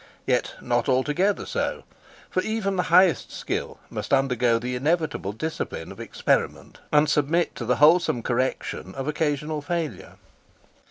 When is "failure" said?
9.61-10.13